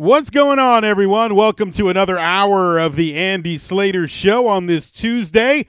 [0.00, 1.34] What's going on, everyone?
[1.34, 5.66] Welcome to another hour of the Andy Slater Show on this Tuesday,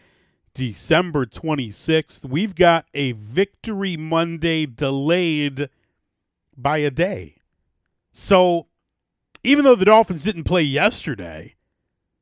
[0.53, 2.25] December 26th.
[2.29, 5.67] We've got a Victory Monday delayed
[6.55, 7.37] by a day.
[8.11, 8.67] So,
[9.43, 11.55] even though the Dolphins didn't play yesterday,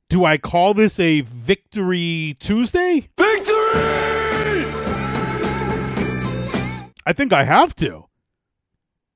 [0.08, 3.10] do I call this a Victory Tuesday?
[3.18, 3.54] Victory!
[7.06, 8.07] I think I have to.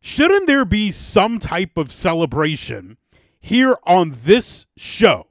[0.03, 2.97] Shouldn't there be some type of celebration
[3.39, 5.27] here on this show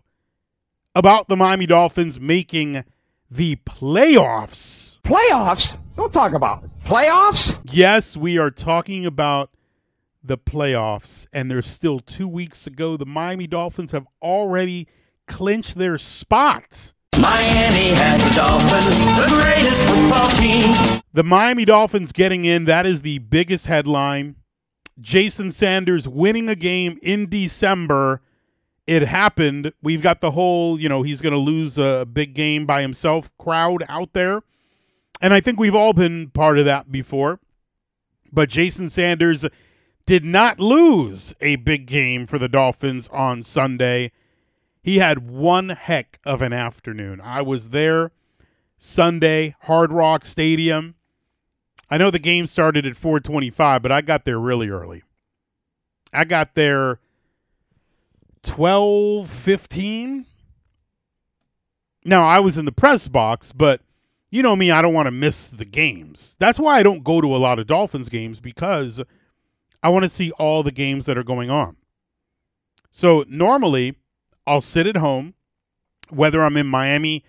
[0.95, 2.84] about the Miami Dolphins making
[3.29, 5.01] the playoffs?
[5.02, 5.77] Playoffs?
[5.96, 6.70] Don't talk about it.
[6.84, 7.60] Playoffs?
[7.73, 9.51] Yes, we are talking about
[10.23, 12.96] the playoffs, and there's still two weeks to go.
[12.96, 14.87] The Miami Dolphins have already
[15.27, 16.93] clinched their spot.
[17.18, 21.02] Miami has the Dolphins, the greatest football team.
[21.12, 24.37] The Miami Dolphins getting in, that is the biggest headline.
[25.00, 28.20] Jason Sanders winning a game in December.
[28.86, 29.73] It happened.
[29.82, 33.30] We've got the whole, you know, he's going to lose a big game by himself
[33.38, 34.42] crowd out there.
[35.20, 37.40] And I think we've all been part of that before.
[38.32, 39.46] But Jason Sanders
[40.07, 44.12] did not lose a big game for the Dolphins on Sunday.
[44.82, 47.20] He had one heck of an afternoon.
[47.20, 48.12] I was there
[48.76, 50.95] Sunday, Hard Rock Stadium.
[51.91, 55.02] I know the game started at 425, but I got there really early.
[56.13, 57.01] I got there
[58.45, 60.27] 1215.
[62.05, 63.82] Now, I was in the press box, but
[64.31, 66.37] you know me, I don't want to miss the games.
[66.38, 69.03] That's why I don't go to a lot of Dolphins games because
[69.82, 71.77] I want to see all the games that are going on.
[72.88, 73.97] So, normally,
[74.47, 75.34] I'll sit at home,
[76.09, 77.25] whether I'm in Miami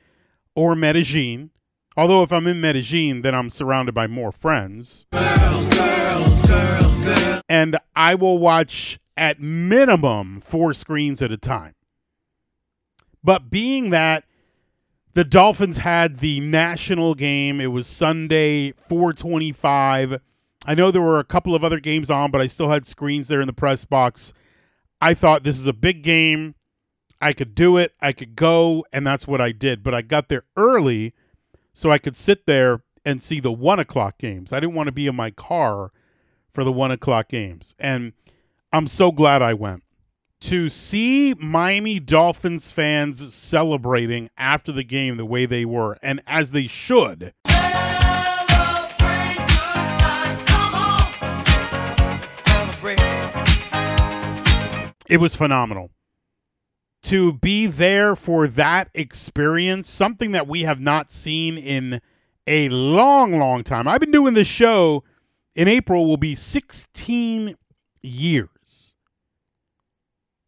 [0.56, 1.51] or Medellin.
[1.98, 5.08] Although if I'm in Medellin, then I'm surrounded by more friends.
[7.50, 11.76] And I will watch at minimum four screens at a time.
[13.24, 14.24] But being that
[15.14, 20.22] the Dolphins had the national game, it was Sunday, 425.
[20.66, 23.28] I know there were a couple of other games on, but I still had screens
[23.28, 24.32] there in the press box.
[25.02, 26.56] I thought this is a big game.
[27.20, 27.94] I could do it.
[28.00, 29.84] I could go, and that's what I did.
[29.84, 31.14] But I got there early
[31.74, 34.54] so I could sit there and see the one o'clock games.
[34.54, 35.92] I didn't want to be in my car
[36.54, 37.76] for the one o'clock games.
[37.80, 38.14] And
[38.72, 39.84] I'm so glad I went.
[40.42, 46.52] To see Miami Dolphins fans celebrating after the game the way they were, and as
[46.52, 47.34] they should.
[55.08, 55.92] It was phenomenal
[57.04, 62.02] to be there for that experience, something that we have not seen in
[62.46, 63.88] a long, long time.
[63.88, 65.04] I've been doing this show
[65.56, 67.56] in April, will be 16
[68.02, 68.96] years.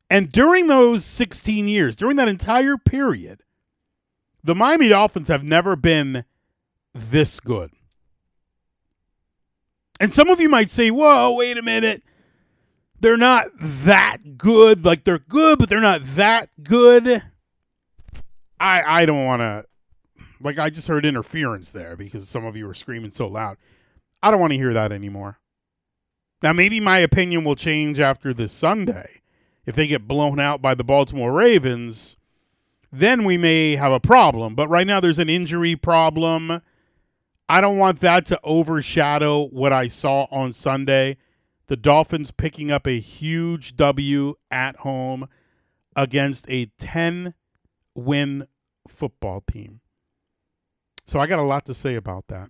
[0.10, 3.42] And during those 16 years, during that entire period,
[4.44, 6.24] the Miami Dolphins have never been
[6.94, 7.72] this good.
[10.00, 12.04] And some of you might say, whoa, wait a minute
[13.04, 14.86] they're not that good.
[14.86, 17.22] Like they're good, but they're not that good.
[18.60, 19.66] I I don't want to.
[20.40, 23.58] Like I just heard interference there because some of you were screaming so loud.
[24.24, 25.38] I don't want to hear that anymore.
[26.42, 29.22] Now maybe my opinion will change after this Sunday.
[29.66, 32.16] If they get blown out by the Baltimore Ravens,
[32.90, 34.56] then we may have a problem.
[34.56, 36.62] But right now there's an injury problem.
[37.50, 41.18] I don't want that to overshadow what I saw on Sunday
[41.68, 45.28] the Dolphins picking up a huge W at home
[45.96, 47.34] against a 10
[47.96, 48.46] win
[48.88, 49.80] football team.
[51.06, 52.50] So I got a lot to say about that.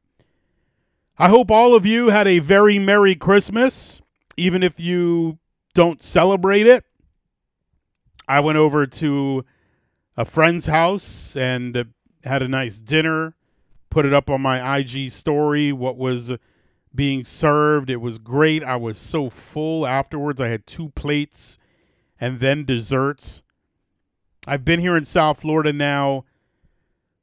[1.17, 4.01] I hope all of you had a very Merry Christmas,
[4.35, 5.37] even if you
[5.73, 6.83] don't celebrate it.
[8.27, 9.45] I went over to
[10.17, 11.93] a friend's house and
[12.23, 13.35] had a nice dinner,
[13.89, 15.71] put it up on my IG story.
[15.71, 16.35] What was
[16.95, 17.89] being served.
[17.89, 18.63] It was great.
[18.63, 20.39] I was so full afterwards.
[20.39, 21.57] I had two plates
[22.19, 23.41] and then desserts.
[24.45, 26.25] I've been here in South Florida now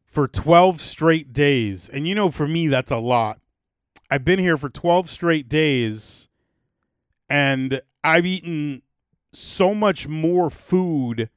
[0.07, 1.89] for 12 straight days.
[1.89, 3.39] And you know, for me, that's a lot.
[4.11, 6.29] I've been here for 12 straight days
[7.29, 8.83] and I've eaten
[9.33, 11.31] so much more food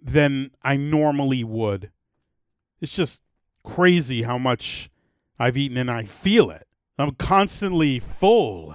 [0.00, 1.90] than I normally would.
[2.80, 3.22] It's just
[3.64, 4.90] crazy how much
[5.38, 6.63] I've eaten and I feel it.
[6.98, 8.74] I'm constantly full.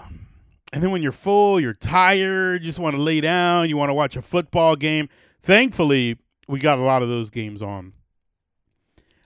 [0.74, 3.90] And then when you're full, you're tired, you just want to lay down, you want
[3.90, 5.10] to watch a football game.
[5.42, 6.18] Thankfully,
[6.48, 7.94] we got a lot of those games on.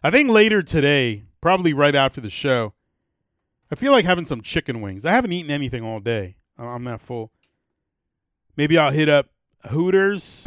[0.03, 2.73] I think later today, probably right after the show,
[3.71, 5.05] I feel like having some chicken wings.
[5.05, 6.35] I haven't eaten anything all day.
[6.57, 7.31] I'm that full.
[8.55, 9.29] Maybe I'll hit up
[9.69, 10.45] Hooters.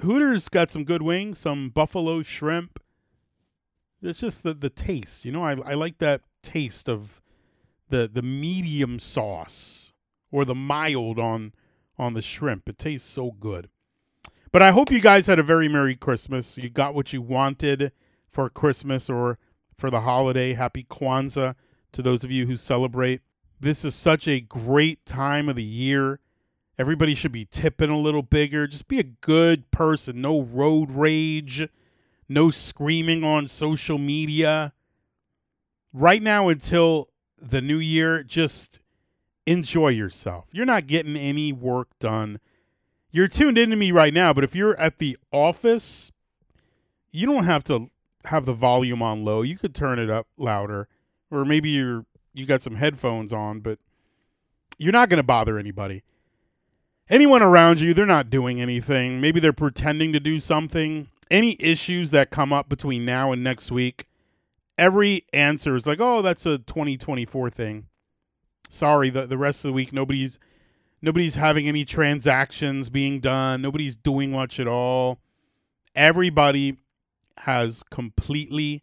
[0.00, 2.78] Hooters got some good wings, some buffalo shrimp.
[4.02, 5.44] It's just the the taste, you know.
[5.44, 7.22] I I like that taste of
[7.88, 9.92] the the medium sauce
[10.30, 11.52] or the mild on
[11.98, 12.68] on the shrimp.
[12.68, 13.68] It tastes so good.
[14.52, 16.56] But I hope you guys had a very merry Christmas.
[16.56, 17.92] You got what you wanted
[18.30, 19.38] for Christmas or
[19.76, 20.54] for the holiday.
[20.54, 21.54] Happy Kwanzaa
[21.92, 23.22] to those of you who celebrate.
[23.58, 26.20] This is such a great time of the year.
[26.78, 28.66] Everybody should be tipping a little bigger.
[28.66, 30.20] Just be a good person.
[30.20, 31.66] No road rage,
[32.28, 34.72] no screaming on social media.
[35.92, 37.08] Right now, until
[37.40, 38.80] the new year, just
[39.46, 40.46] enjoy yourself.
[40.52, 42.40] You're not getting any work done.
[43.10, 46.12] You're tuned into me right now, but if you're at the office,
[47.10, 47.90] you don't have to
[48.24, 49.42] have the volume on low.
[49.42, 50.88] You could turn it up louder,
[51.30, 53.78] or maybe you're you got some headphones on, but
[54.78, 56.02] you're not going to bother anybody.
[57.08, 59.20] Anyone around you, they're not doing anything.
[59.20, 61.08] Maybe they're pretending to do something.
[61.30, 64.06] Any issues that come up between now and next week,
[64.78, 67.86] every answer is like, "Oh, that's a 2024 thing."
[68.68, 70.38] Sorry, the the rest of the week nobody's
[71.02, 73.62] nobody's having any transactions being done.
[73.62, 75.18] Nobody's doing much at all.
[75.94, 76.76] Everybody
[77.38, 78.82] has completely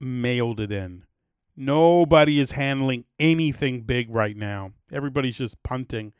[0.00, 1.04] mailed it in.
[1.56, 4.72] Nobody is handling anything big right now.
[4.90, 6.12] Everybody's just punting.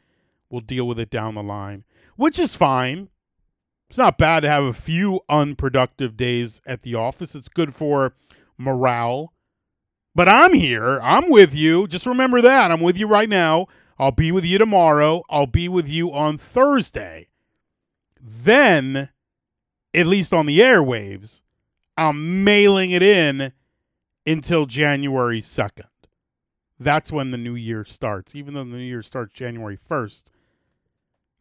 [0.51, 1.85] We'll deal with it down the line,
[2.17, 3.09] which is fine.
[3.93, 7.35] It's not bad to have a few unproductive days at the office.
[7.35, 8.15] It's good for
[8.57, 9.35] morale.
[10.15, 10.99] But I'm here.
[11.03, 11.87] I'm with you.
[11.87, 12.71] Just remember that.
[12.71, 13.67] I'm with you right now.
[13.99, 15.25] I'll be with you tomorrow.
[15.29, 17.29] I'll be with you on Thursday.
[18.19, 19.11] Then,
[19.93, 21.43] at least on the airwaves,
[21.95, 23.53] I'm mailing it in
[24.27, 25.91] until January 2nd.
[26.81, 28.35] That's when the new year starts.
[28.35, 30.31] Even though the new year starts January 1st,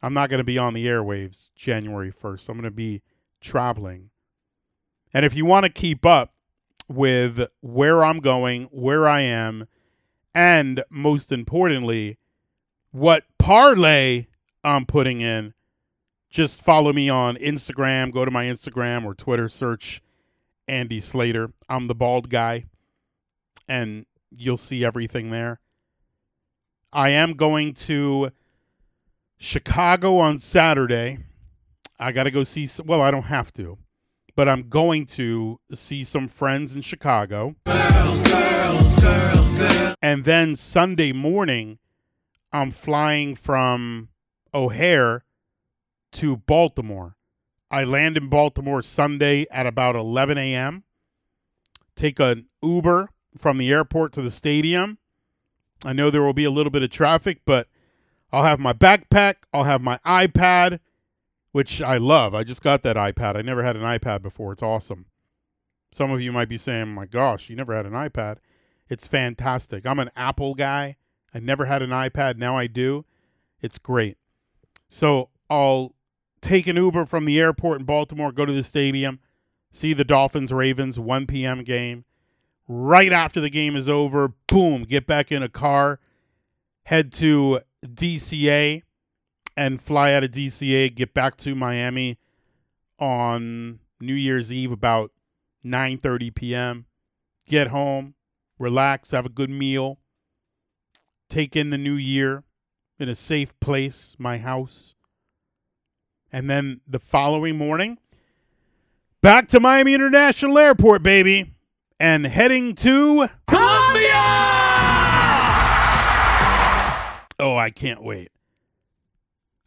[0.02, 2.50] I'm not going to be on the airwaves January 1st.
[2.50, 3.02] I'm going to be
[3.40, 4.10] traveling.
[5.14, 6.34] And if you want to keep up
[6.88, 9.68] with where I'm going, where I am,
[10.34, 12.18] and most importantly,
[12.92, 14.28] what parlay
[14.64, 15.54] I'm putting in,
[16.30, 18.12] just follow me on Instagram.
[18.12, 20.02] Go to my Instagram or Twitter, search
[20.68, 21.52] Andy Slater.
[21.68, 22.66] I'm the bald guy,
[23.68, 25.60] and you'll see everything there.
[26.94, 28.32] I am going to
[29.44, 31.18] Chicago on Saturday.
[32.00, 33.80] I got to go see, some, well, I don't have to,
[34.36, 37.56] but I'm going to see some friends in Chicago.
[40.00, 41.80] And then Sunday morning,
[42.54, 44.10] I'm flying from
[44.54, 45.26] O'Hare
[46.14, 47.16] to Baltimore.
[47.72, 50.84] I land in Baltimore Sunday at about 11 a.m.
[51.96, 53.10] Take an Uber
[53.40, 55.00] from the airport to the stadium.
[55.84, 57.68] I know there will be a little bit of traffic, but
[58.32, 59.36] I'll have my backpack.
[59.54, 60.80] I'll have my iPad,
[61.52, 62.34] which I love.
[62.34, 63.36] I just got that iPad.
[63.36, 64.54] I never had an iPad before.
[64.54, 65.06] It's awesome.
[65.92, 68.38] Some of you might be saying, my gosh, you never had an iPad.
[68.90, 69.86] It's fantastic.
[69.86, 70.98] I'm an Apple guy.
[71.34, 72.38] I never had an iPad.
[72.38, 73.06] Now I do.
[73.62, 74.18] It's great.
[74.88, 75.96] So I'll
[76.42, 79.20] take an Uber from the airport in Baltimore, go to the stadium,
[79.72, 81.64] see the Dolphins Ravens 1 p.m.
[81.64, 82.06] game.
[82.68, 86.00] Right after the game is over, boom, get back in a car,
[86.84, 88.84] head to DCA,
[89.58, 92.18] and fly out of DCA, get back to Miami
[93.00, 95.12] on New Year's Eve about
[95.66, 96.86] 9:30 p.m.
[97.48, 98.16] Get home,
[98.60, 100.00] relax, have a good meal,
[101.30, 102.44] take in the new year
[103.00, 104.96] in a safe place, my house.
[106.32, 107.98] And then the following morning,
[109.22, 111.54] back to Miami International Airport, baby,
[112.00, 113.28] and heading to
[117.42, 118.30] Oh, I can't wait.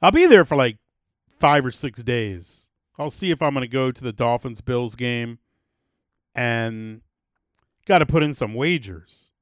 [0.00, 0.78] I'll be there for like
[1.40, 2.71] five or six days.
[3.00, 5.40] I'll see if I'm going to go to the Dolphins Bills game
[6.37, 7.02] and
[7.85, 9.33] got to put in some wagers.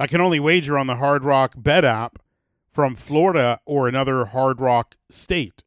[0.00, 2.18] I can only wager on the Hard Rock Bet app
[2.72, 5.62] from Florida or another Hard Rock state.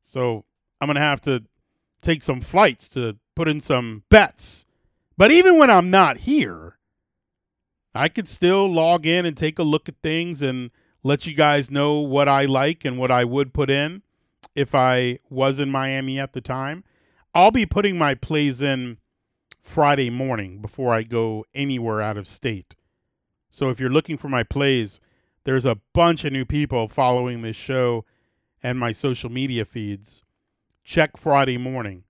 [0.00, 0.44] So
[0.80, 1.42] I'm going to have to
[2.02, 4.64] take some flights to put in some bets.
[5.16, 6.71] But even when I'm not here,
[7.94, 10.70] I could still log in and take a look at things and
[11.02, 14.02] let you guys know what I like and what I would put in
[14.54, 16.84] if I was in Miami at the time.
[17.34, 18.98] I'll be putting my plays in
[19.62, 22.74] Friday morning before I go anywhere out of state.
[23.48, 25.00] So if you're looking for my plays,
[25.44, 28.04] there's a bunch of new people following this show
[28.62, 30.22] and my social media feeds.
[30.84, 32.04] Check Friday morning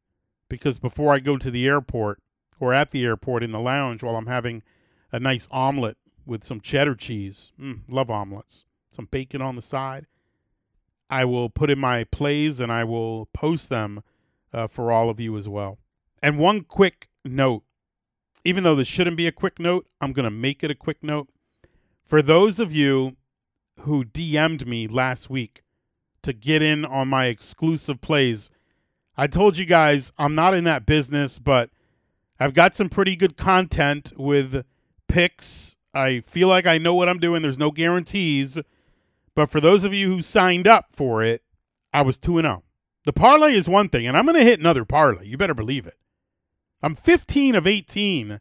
[0.48, 2.20] because before I go to the airport
[2.60, 4.62] or at the airport in the lounge while I'm having
[5.12, 10.06] a nice omelet with some cheddar cheese, mm, love omelets, some bacon on the side,
[11.10, 14.02] I will put in my plays and I will post them
[14.52, 15.78] uh, for all of you as well.
[16.22, 17.64] And one quick note,
[18.44, 21.02] even though this shouldn't be a quick note, I'm going to make it a quick
[21.02, 21.28] note.
[22.04, 23.16] For those of you
[23.80, 25.62] who DM'd me last week
[26.22, 28.50] to get in on my exclusive plays,
[29.16, 31.70] I told you guys I'm not in that business, but
[32.40, 34.64] I've got some pretty good content with
[35.12, 35.76] picks.
[35.94, 37.42] I feel like I know what I'm doing.
[37.42, 38.58] There's no guarantees.
[39.34, 41.42] But for those of you who signed up for it,
[41.92, 42.62] I was 2 0.
[43.04, 45.26] The parlay is one thing, and I'm going to hit another parlay.
[45.26, 45.96] You better believe it.
[46.82, 48.40] I'm 15 of 18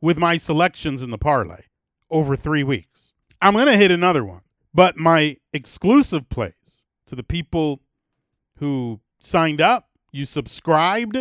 [0.00, 1.62] with my selections in the parlay
[2.10, 3.14] over three weeks.
[3.40, 4.42] I'm going to hit another one.
[4.74, 7.80] But my exclusive plays to the people
[8.58, 11.18] who signed up, you subscribed,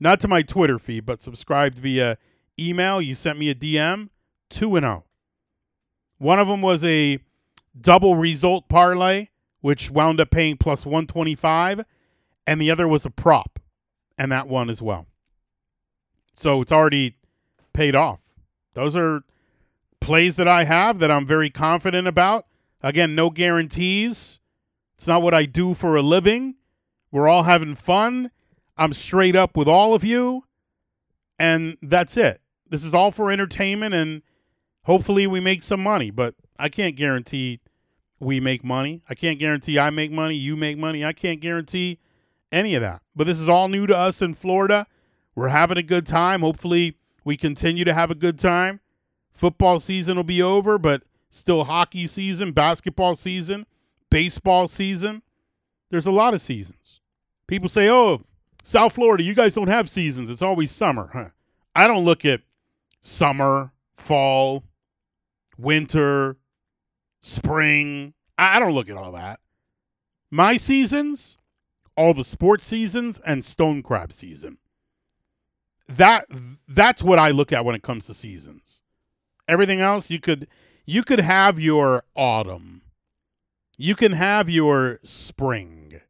[0.00, 2.18] not to my Twitter feed, but subscribed via
[2.58, 3.02] email.
[3.02, 4.10] You sent me a DM,
[4.50, 5.04] 2 and 0.
[6.18, 7.18] One of them was a
[7.80, 9.28] double result parlay,
[9.60, 11.84] which wound up paying plus 125,
[12.46, 13.58] and the other was a prop,
[14.16, 15.06] and that one as well.
[16.34, 17.16] So it's already
[17.72, 18.20] paid off.
[18.74, 19.22] Those are
[20.00, 22.46] plays that I have that I'm very confident about.
[22.82, 24.40] Again, no guarantees.
[24.96, 26.56] It's not what I do for a living.
[27.10, 28.30] We're all having fun.
[28.76, 30.44] I'm straight up with all of you.
[31.38, 32.40] And that's it.
[32.68, 34.22] This is all for entertainment and
[34.88, 37.60] hopefully we make some money, but I can't guarantee
[38.18, 39.02] we make money.
[39.08, 41.04] I can't guarantee I make money, you make money.
[41.04, 42.00] I can't guarantee
[42.50, 43.02] any of that.
[43.14, 44.86] But this is all new to us in Florida.
[45.34, 46.40] We're having a good time.
[46.40, 48.80] Hopefully, we continue to have a good time.
[49.30, 53.66] Football season will be over, but still hockey season, basketball season,
[54.10, 55.22] baseball season.
[55.90, 57.00] There's a lot of seasons.
[57.46, 58.24] People say, "Oh,
[58.64, 60.28] South Florida, you guys don't have seasons.
[60.30, 61.28] It's always summer." Huh?
[61.76, 62.40] I don't look at
[63.00, 64.64] summer, fall,
[65.58, 66.36] winter,
[67.20, 68.14] spring.
[68.38, 69.40] I don't look at all that.
[70.30, 71.36] My seasons,
[71.96, 74.58] all the sports seasons and stone crab season.
[75.88, 76.26] That
[76.68, 78.82] that's what I look at when it comes to seasons.
[79.48, 80.46] Everything else you could
[80.84, 82.82] you could have your autumn.
[83.76, 86.00] You can have your spring.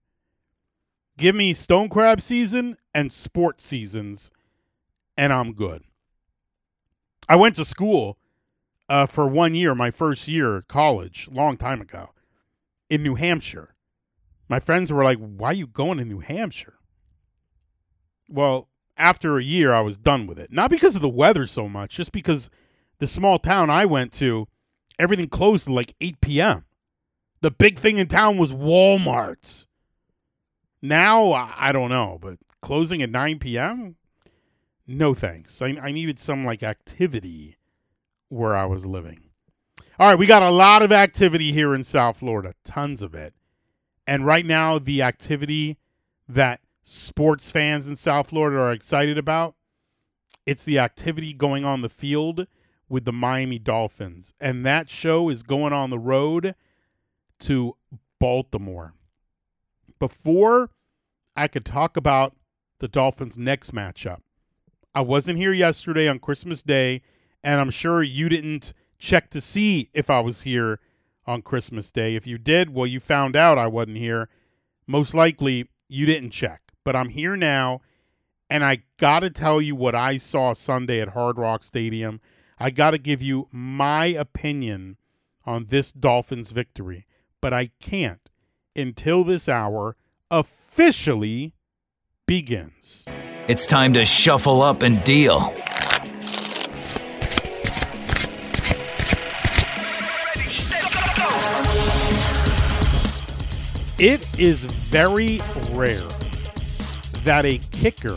[1.16, 4.30] Give me stone crab season and sports seasons
[5.16, 5.82] and I'm good.
[7.28, 8.18] I went to school
[8.88, 12.10] uh, for one year, my first year college, long time ago,
[12.88, 13.74] in New Hampshire.
[14.48, 16.78] My friends were like, "Why are you going to New Hampshire?"
[18.28, 20.52] Well, after a year, I was done with it.
[20.52, 22.50] Not because of the weather so much, just because
[22.98, 24.48] the small town I went to,
[24.98, 26.64] everything closed at like 8 p.m.
[27.40, 29.66] The big thing in town was Walmart's.
[30.82, 33.96] Now, I don't know, but closing at 9 p.m.?
[34.86, 35.60] No thanks.
[35.60, 37.57] I, I needed some like activity
[38.28, 39.20] where I was living.
[39.98, 43.34] All right, we got a lot of activity here in South Florida, tons of it.
[44.06, 45.76] And right now, the activity
[46.28, 49.54] that sports fans in South Florida are excited about,
[50.46, 52.46] it's the activity going on the field
[52.88, 54.32] with the Miami Dolphins.
[54.40, 56.54] And that show is going on the road
[57.40, 57.76] to
[58.18, 58.94] Baltimore.
[59.98, 60.70] Before
[61.36, 62.34] I could talk about
[62.78, 64.20] the Dolphins' next matchup,
[64.94, 67.02] I wasn't here yesterday on Christmas Day
[67.42, 70.80] and I'm sure you didn't check to see if I was here
[71.26, 72.16] on Christmas Day.
[72.16, 74.28] If you did, well, you found out I wasn't here.
[74.86, 76.62] Most likely, you didn't check.
[76.84, 77.82] But I'm here now,
[78.48, 82.20] and I got to tell you what I saw Sunday at Hard Rock Stadium.
[82.58, 84.96] I got to give you my opinion
[85.44, 87.06] on this Dolphins victory,
[87.40, 88.30] but I can't
[88.74, 89.96] until this hour
[90.30, 91.54] officially
[92.26, 93.06] begins.
[93.48, 95.54] It's time to shuffle up and deal.
[103.98, 105.40] It is very
[105.72, 106.06] rare
[107.24, 108.16] that a kicker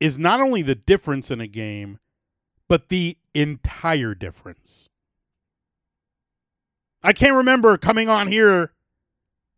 [0.00, 2.00] is not only the difference in a game,
[2.66, 4.88] but the entire difference.
[7.04, 8.72] I can't remember coming on here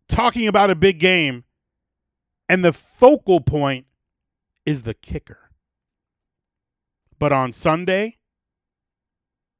[0.06, 1.44] talking about a big game
[2.46, 3.86] and the focal point
[4.66, 5.50] is the kicker.
[7.18, 8.18] But on Sunday,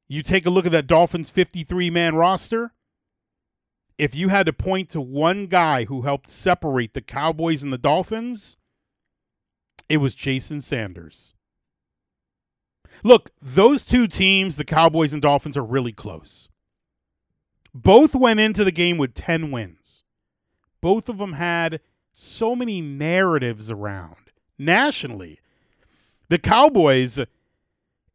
[0.07, 2.74] you take a look at that Dolphins 53 man roster
[3.99, 7.79] if you had to point to one guy who helped separate the Cowboys and the
[7.79, 8.57] Dolphins,
[9.89, 11.35] it was Jason Sanders.
[13.03, 16.49] Look, those two teams, the Cowboys and Dolphins, are really close.
[17.75, 20.05] Both went into the game with 10 wins.
[20.81, 21.81] Both of them had
[22.13, 24.17] so many narratives around
[24.59, 25.41] nationally.
[26.29, 27.19] The Cowboys,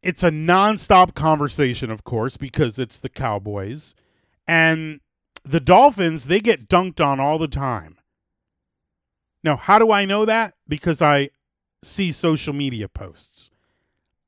[0.02, 3.94] it's a nonstop conversation, of course, because it's the Cowboys.
[4.48, 5.00] And
[5.44, 7.98] The Dolphins, they get dunked on all the time.
[9.42, 10.54] Now, how do I know that?
[10.68, 11.30] Because I
[11.82, 13.50] see social media posts.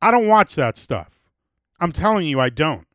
[0.00, 1.20] I don't watch that stuff.
[1.78, 2.86] I'm telling you, I don't.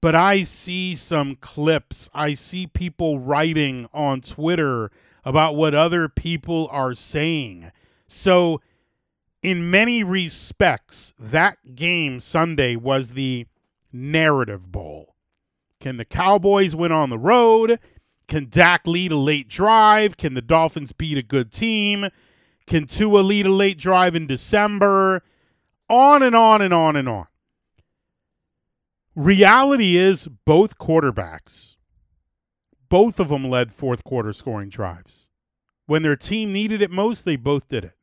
[0.00, 2.10] But I see some clips.
[2.14, 4.90] I see people writing on Twitter
[5.24, 7.72] about what other people are saying.
[8.06, 8.60] So,
[9.42, 13.46] in many respects, that game Sunday was the
[13.92, 15.15] narrative bowl.
[15.80, 17.78] Can the Cowboys win on the road?
[18.28, 20.16] Can Dak lead a late drive?
[20.16, 22.08] Can the Dolphins beat a good team?
[22.66, 25.22] Can Tua lead a late drive in December?
[25.88, 27.26] On and on and on and on.
[29.14, 31.76] Reality is both quarterbacks,
[32.90, 35.30] both of them led fourth quarter scoring drives.
[35.86, 37.94] When their team needed it most, they both did it.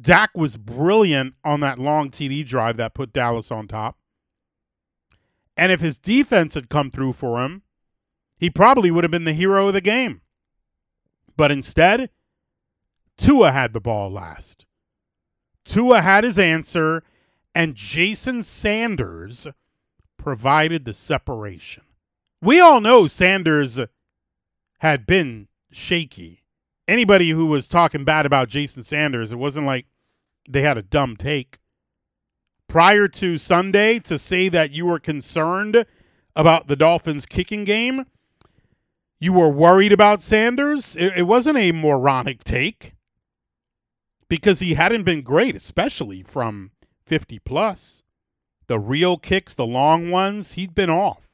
[0.00, 3.96] Dak was brilliant on that long TD drive that put Dallas on top.
[5.56, 7.62] And if his defense had come through for him,
[8.36, 10.20] he probably would have been the hero of the game.
[11.36, 12.10] But instead,
[13.16, 14.66] Tua had the ball last.
[15.64, 17.02] Tua had his answer,
[17.54, 19.46] and Jason Sanders
[20.18, 21.84] provided the separation.
[22.42, 23.80] We all know Sanders
[24.78, 26.40] had been shaky.
[26.86, 29.86] Anybody who was talking bad about Jason Sanders, it wasn't like
[30.48, 31.58] they had a dumb take.
[32.74, 35.86] Prior to Sunday, to say that you were concerned
[36.34, 38.04] about the Dolphins' kicking game,
[39.20, 42.96] you were worried about Sanders, it, it wasn't a moronic take
[44.26, 46.72] because he hadn't been great, especially from
[47.06, 48.02] 50 plus.
[48.66, 51.28] The real kicks, the long ones, he'd been off.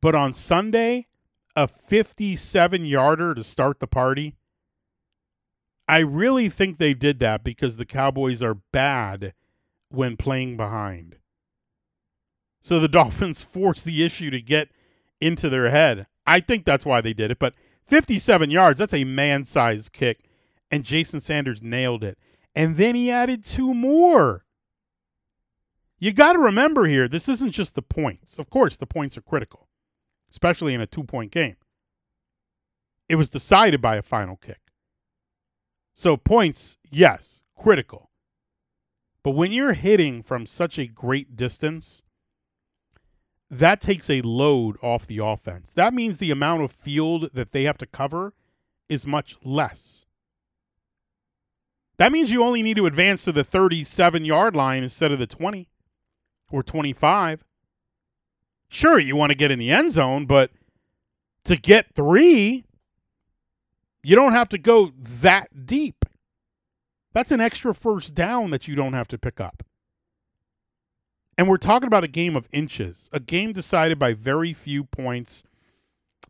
[0.00, 1.08] But on Sunday,
[1.56, 4.36] a 57 yarder to start the party.
[5.88, 9.34] I really think they did that because the Cowboys are bad
[9.94, 11.16] when playing behind.
[12.60, 14.68] So the Dolphins forced the issue to get
[15.20, 16.06] into their head.
[16.26, 17.38] I think that's why they did it.
[17.38, 17.54] But
[17.86, 20.24] 57 yards, that's a man sized kick
[20.70, 22.18] and Jason Sanders nailed it.
[22.54, 24.44] And then he added two more.
[25.98, 28.38] You got to remember here, this isn't just the points.
[28.38, 29.68] Of course, the points are critical,
[30.30, 31.56] especially in a two point game.
[33.08, 34.60] It was decided by a final kick.
[35.94, 38.10] So, points, yes, critical.
[39.24, 42.04] But when you're hitting from such a great distance,
[43.50, 45.72] that takes a load off the offense.
[45.72, 48.34] That means the amount of field that they have to cover
[48.88, 50.04] is much less.
[51.96, 55.26] That means you only need to advance to the 37 yard line instead of the
[55.26, 55.68] 20
[56.50, 57.44] or 25.
[58.68, 60.50] Sure, you want to get in the end zone, but
[61.44, 62.64] to get three,
[64.02, 66.03] you don't have to go that deep.
[67.14, 69.62] That's an extra first down that you don't have to pick up.
[71.38, 75.42] And we're talking about a game of inches, a game decided by very few points,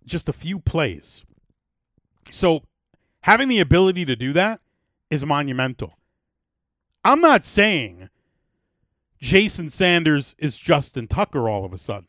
[0.07, 1.25] just a few plays.
[2.31, 2.63] So
[3.23, 4.61] having the ability to do that
[5.11, 5.95] is monumental.
[7.05, 8.09] I'm not saying
[9.21, 12.09] Jason Sanders is Justin Tucker all of a sudden.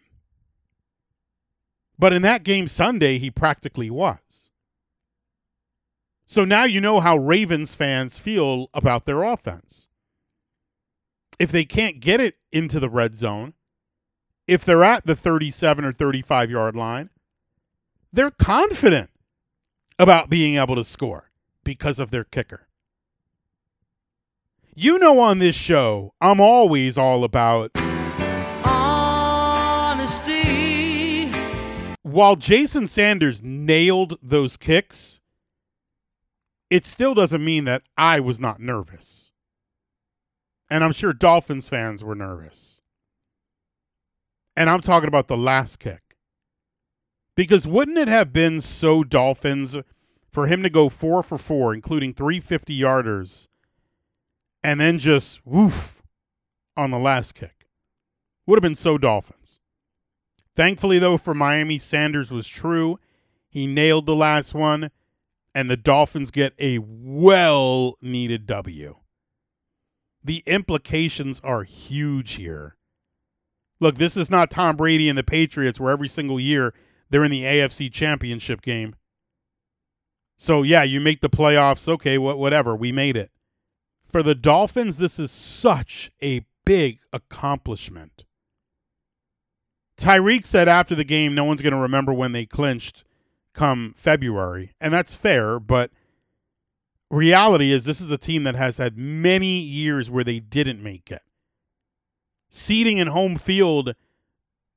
[1.97, 4.44] But in that game Sunday, he practically was.
[6.25, 9.87] So now you know how Ravens fans feel about their offense.
[11.37, 13.53] If they can't get it into the red zone,
[14.47, 17.11] if they're at the 37 or 35 yard line,
[18.11, 19.11] they're confident
[19.99, 21.29] about being able to score
[21.63, 22.67] because of their kicker.
[24.73, 27.71] You know, on this show, I'm always all about
[30.15, 30.25] Honesty.
[32.01, 35.21] while Jason Sanders nailed those kicks,
[36.75, 39.31] it still doesn't mean that I was not nervous.
[40.69, 42.81] And I'm sure Dolphins fans were nervous.
[44.57, 46.17] And I'm talking about the last kick.
[47.33, 49.77] Because wouldn't it have been so Dolphins
[50.29, 53.47] for him to go four for four, including three 50 yarders,
[54.61, 56.03] and then just woof
[56.75, 57.67] on the last kick.
[58.45, 59.59] Would have been so Dolphins.
[60.57, 62.99] Thankfully, though, for Miami, Sanders was true.
[63.47, 64.91] He nailed the last one,
[65.55, 68.97] and the Dolphins get a well needed W.
[70.23, 72.75] The implications are huge here.
[73.79, 76.75] Look, this is not Tom Brady and the Patriots where every single year
[77.09, 78.95] they're in the AFC championship game.
[80.37, 81.87] So, yeah, you make the playoffs.
[81.87, 82.75] Okay, what, whatever.
[82.75, 83.31] We made it
[84.15, 88.23] for the Dolphins, this is such a big accomplishment.
[89.97, 93.03] Tyreek said after the game, no one's going to remember when they clinched
[93.55, 94.73] come February.
[94.79, 95.89] And that's fair, but
[97.09, 101.09] reality is this is a team that has had many years where they didn't make
[101.09, 101.21] it.
[102.49, 103.95] Seating and home field,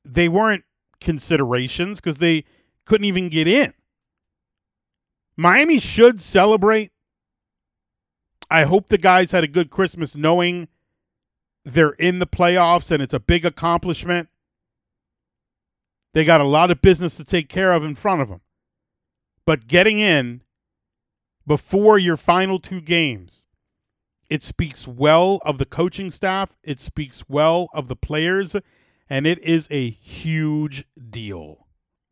[0.05, 0.65] they weren't
[1.01, 2.45] considerations because they
[2.87, 3.75] couldn't even get in.
[5.37, 6.91] Miami should celebrate.
[8.51, 10.69] I hope the guys had a good Christmas knowing
[11.65, 14.31] they're in the playoffs and it's a big accomplishment.
[16.15, 18.41] They got a lot of business to take care of in front of them.
[19.49, 20.43] But getting in
[21.47, 23.47] before your final two games,
[24.29, 28.57] it speaks well of the coaching staff, it speaks well of the players,
[29.09, 31.67] and it is a huge deal.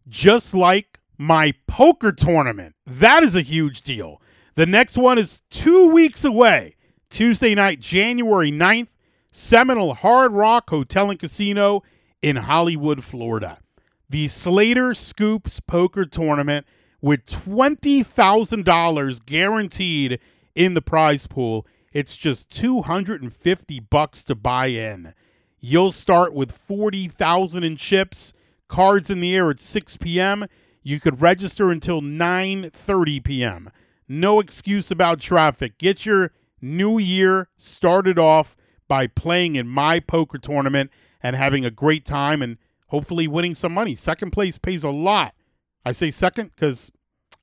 [0.09, 4.23] Just like my poker tournament, that is a huge deal.
[4.55, 6.77] The next one is two weeks away,
[7.11, 8.89] Tuesday night, January 9th,
[9.31, 11.83] Seminole Hard Rock Hotel and Casino
[12.23, 13.59] in Hollywood, Florida.
[14.09, 16.67] The Slater Scoops Poker Tournament
[17.07, 20.19] with $20,000 guaranteed
[20.57, 21.65] in the prize pool.
[21.93, 25.15] It's just 250 bucks to buy in.
[25.61, 28.35] You'll start with 40,000 in chips,
[28.67, 30.47] cards in the air at 6 p.m.
[30.83, 33.71] You could register until 9:30 p.m.
[34.09, 35.79] No excuse about traffic.
[35.79, 38.57] Get your new year started off
[38.89, 40.91] by playing in my poker tournament
[41.23, 43.95] and having a great time and hopefully winning some money.
[43.95, 45.35] Second place pays a lot.
[45.85, 46.91] I say second because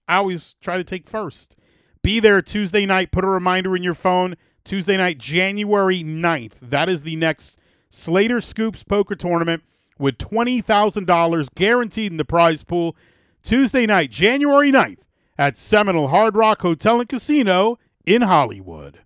[0.07, 1.55] I always try to take first.
[2.01, 3.11] Be there Tuesday night.
[3.11, 4.35] Put a reminder in your phone.
[4.63, 6.53] Tuesday night, January 9th.
[6.61, 7.57] That is the next
[7.89, 9.63] Slater Scoops Poker Tournament
[9.99, 12.95] with $20,000 guaranteed in the prize pool.
[13.41, 14.99] Tuesday night, January 9th
[15.37, 18.99] at Seminole Hard Rock Hotel and Casino in Hollywood.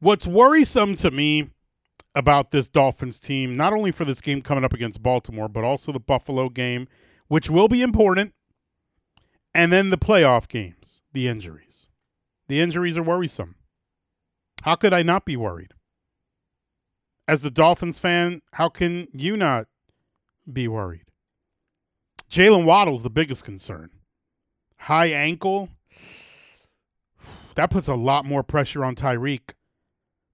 [0.00, 1.50] What's worrisome to me
[2.14, 5.92] about this Dolphins team, not only for this game coming up against Baltimore, but also
[5.92, 6.88] the Buffalo game,
[7.28, 8.34] which will be important,
[9.54, 11.88] and then the playoff games, the injuries.
[12.48, 13.56] The injuries are worrisome.
[14.62, 15.72] How could I not be worried?
[17.26, 19.66] As the Dolphins fan, how can you not
[20.50, 21.04] be worried?
[22.30, 23.90] Jaylen Waddle's the biggest concern.
[24.78, 25.68] High ankle,
[27.54, 29.52] that puts a lot more pressure on Tyreek.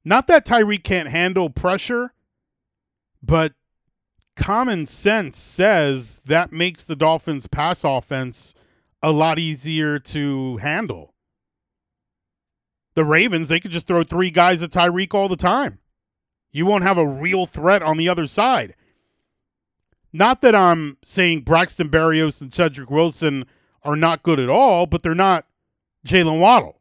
[0.05, 2.13] Not that Tyreek can't handle pressure,
[3.23, 3.53] but
[4.37, 8.55] common sense says that makes the Dolphins' pass offense
[9.03, 11.15] a lot easier to handle.
[12.95, 15.79] The Ravens, they could just throw three guys at Tyreek all the time.
[16.51, 18.75] You won't have a real threat on the other side.
[20.13, 23.45] Not that I'm saying Braxton Berrios and Cedrick Wilson
[23.83, 25.47] are not good at all, but they're not
[26.07, 26.81] Jaylen Waddle.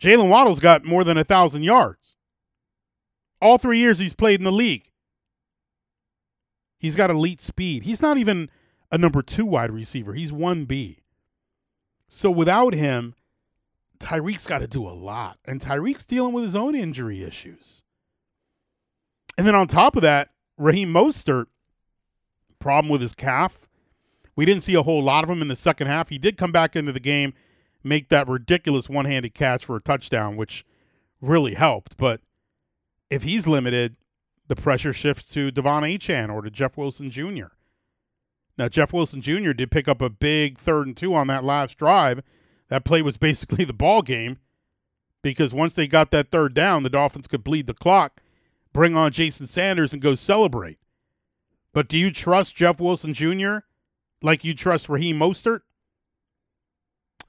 [0.00, 2.16] Jaylen Waddle's got more than a thousand yards.
[3.40, 4.90] All three years he's played in the league.
[6.78, 7.84] He's got elite speed.
[7.84, 8.50] He's not even
[8.90, 10.14] a number two wide receiver.
[10.14, 10.98] He's 1B.
[12.08, 13.14] So without him,
[13.98, 15.38] Tyreek's got to do a lot.
[15.44, 17.84] And Tyreek's dealing with his own injury issues.
[19.36, 21.46] And then on top of that, Raheem Mostert,
[22.58, 23.68] problem with his calf.
[24.34, 26.08] We didn't see a whole lot of him in the second half.
[26.08, 27.34] He did come back into the game
[27.84, 30.64] make that ridiculous one handed catch for a touchdown, which
[31.20, 31.96] really helped.
[31.96, 32.20] But
[33.10, 33.96] if he's limited,
[34.48, 37.46] the pressure shifts to De'Von Achane or to Jeff Wilson Jr.
[38.58, 39.52] Now, Jeff Wilson Jr.
[39.52, 42.22] did pick up a big third and two on that last drive.
[42.68, 44.38] That play was basically the ball game
[45.22, 48.20] because once they got that third down, the Dolphins could bleed the clock,
[48.72, 50.78] bring on Jason Sanders, and go celebrate.
[51.72, 53.58] But do you trust Jeff Wilson Jr.
[54.22, 55.60] like you trust Raheem Mostert?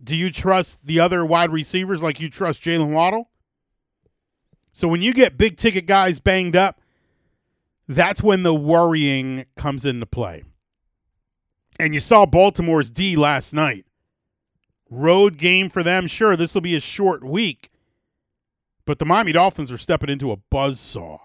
[0.02, 3.30] Do you trust the other wide receivers like you trust Jaylen Waddle?
[4.72, 6.80] So when you get big ticket guys banged up,
[7.88, 10.44] that's when the worrying comes into play.
[11.80, 13.86] And you saw Baltimore's D last night.
[14.90, 16.08] Road game for them.
[16.08, 17.70] Sure, this will be a short week,
[18.86, 21.20] but the Miami Dolphins are stepping into a buzz saw.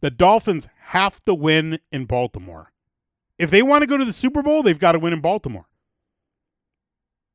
[0.00, 2.72] The Dolphins have to win in Baltimore.
[3.38, 5.66] If they want to go to the Super Bowl, they've got to win in Baltimore.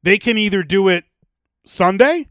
[0.04, 1.06] They can either do it
[1.66, 2.30] Sunday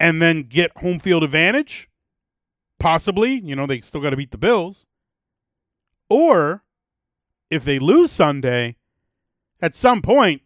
[0.00, 1.88] and then get home field advantage,
[2.80, 3.40] possibly.
[3.40, 4.86] You know, they still got to beat the Bills.
[6.10, 6.64] Or
[7.50, 8.76] if they lose Sunday,
[9.60, 10.42] at some point,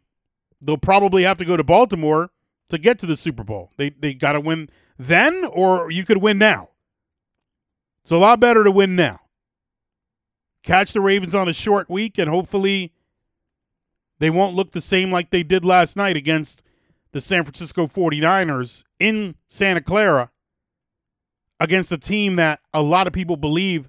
[0.60, 2.30] they'll probably have to go to Baltimore
[2.68, 3.70] to get to the Super Bowl.
[3.76, 6.70] They they got to win then, or you could win now.
[8.02, 9.20] It's a lot better to win now.
[10.62, 12.92] Catch the Ravens on a short week, and hopefully
[14.18, 16.62] they won't look the same like they did last night against
[17.12, 20.30] the San Francisco 49ers in Santa Clara
[21.60, 23.88] against a team that a lot of people believe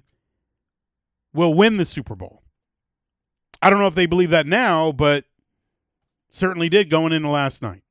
[1.32, 2.43] will win the Super Bowl.
[3.64, 5.24] I don't know if they believe that now, but
[6.28, 7.82] certainly did going into last night.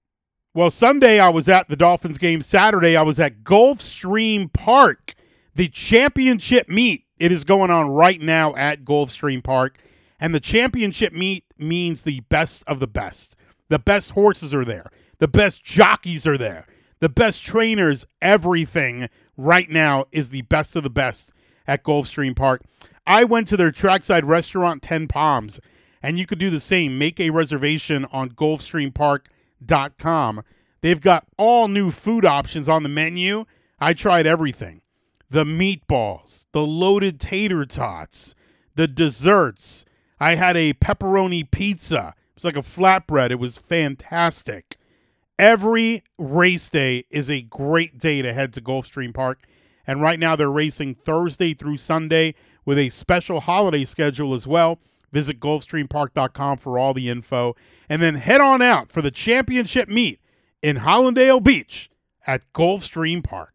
[0.54, 2.44] Well, Sunday I was at the Dolphins game.
[2.44, 5.16] Saturday I was at Gulfstream Park,
[5.56, 9.80] the championship meet It is going on right now at Gulfstream Park,
[10.20, 13.36] and the championship meet means the best of the best.
[13.70, 14.92] The best horses are there.
[15.18, 16.68] The best jockeys are there.
[17.00, 21.34] The best trainers, everything right now is the best of the best
[21.66, 22.62] at Gulfstream Park.
[23.06, 25.60] I went to their trackside restaurant 10 Palms,
[26.02, 26.98] and you could do the same.
[26.98, 30.44] Make a reservation on gulfstreampark.com.
[30.82, 33.46] They've got all new food options on the menu.
[33.80, 34.82] I tried everything
[35.30, 38.34] the meatballs, the loaded tater tots,
[38.76, 39.84] the desserts.
[40.20, 42.14] I had a pepperoni pizza.
[42.16, 43.32] It was like a flatbread.
[43.32, 44.78] It was fantastic.
[45.40, 49.40] Every race day is a great day to head to Gulfstream Park.
[49.88, 54.80] And right now they're racing Thursday through Sunday with a special holiday schedule as well.
[55.12, 57.56] Visit GulfstreamPark.com for all the info.
[57.88, 60.20] And then head on out for the championship meet
[60.62, 61.90] in Hallandale Beach
[62.26, 63.54] at Gulfstream Park.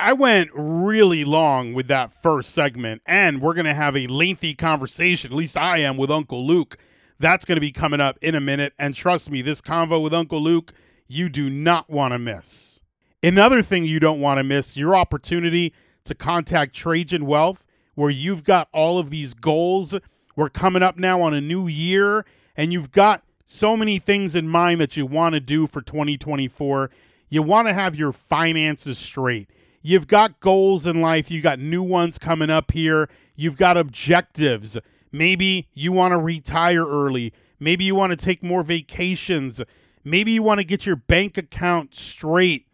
[0.00, 4.54] I went really long with that first segment, and we're going to have a lengthy
[4.54, 6.76] conversation, at least I am, with Uncle Luke.
[7.18, 8.74] That's going to be coming up in a minute.
[8.78, 10.72] And trust me, this convo with Uncle Luke,
[11.08, 12.80] you do not want to miss.
[13.24, 15.74] Another thing you don't want to miss your opportunity
[16.08, 19.94] to contact Trajan Wealth, where you've got all of these goals.
[20.36, 22.24] We're coming up now on a new year,
[22.56, 26.90] and you've got so many things in mind that you want to do for 2024.
[27.30, 29.48] You want to have your finances straight.
[29.82, 34.78] You've got goals in life, you've got new ones coming up here, you've got objectives.
[35.12, 37.32] Maybe you want to retire early.
[37.58, 39.62] Maybe you want to take more vacations.
[40.04, 42.67] Maybe you want to get your bank account straight.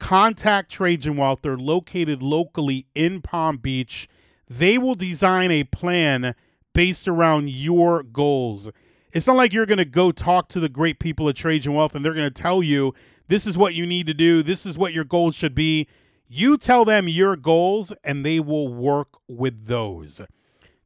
[0.00, 1.40] Contact Trajan Wealth.
[1.42, 4.08] They're located locally in Palm Beach.
[4.48, 6.34] They will design a plan
[6.74, 8.72] based around your goals.
[9.12, 11.94] It's not like you're going to go talk to the great people at Trajan Wealth
[11.94, 12.94] and they're going to tell you
[13.28, 15.86] this is what you need to do, this is what your goals should be.
[16.26, 20.20] You tell them your goals and they will work with those.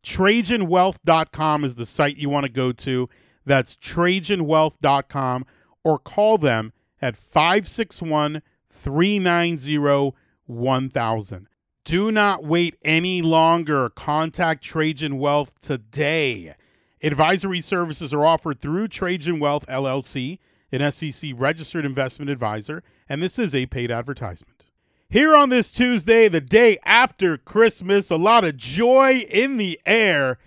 [0.02, 3.08] TrajanWealth.com is the site you want to go to.
[3.46, 5.46] That's TrajanWealth.com
[5.84, 8.42] or call them at 561
[8.84, 10.12] 390
[10.46, 11.48] 1000.
[11.84, 13.88] Do not wait any longer.
[13.88, 16.54] Contact Trajan Wealth today.
[17.02, 20.38] Advisory services are offered through Trajan Wealth LLC,
[20.70, 24.64] an SEC registered investment advisor, and this is a paid advertisement.
[25.08, 30.38] Here on this Tuesday, the day after Christmas, a lot of joy in the air.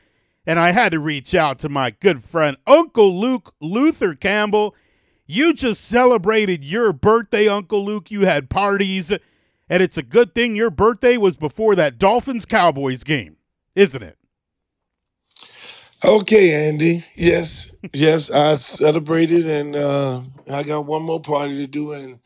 [0.45, 4.75] And I had to reach out to my good friend, Uncle Luke Luther Campbell.
[5.27, 8.09] You just celebrated your birthday, Uncle Luke.
[8.09, 9.11] You had parties.
[9.69, 13.35] And it's a good thing your birthday was before that Dolphins Cowboys game,
[13.75, 14.17] isn't it?
[16.03, 17.03] Okay, Andy.
[17.15, 22.19] Yes, yes, I celebrated, and uh, I got one more party to do, and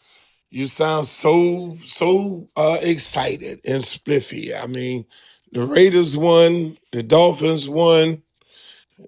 [0.49, 4.53] you sound so so uh, excited and spliffy.
[4.53, 5.05] I mean,
[5.53, 8.21] the Raiders won, the Dolphins won.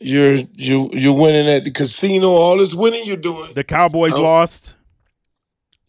[0.01, 2.29] You're you you're winning at the casino.
[2.29, 4.21] All this winning you're doing, The Cowboys Oh.
[4.21, 4.75] lost.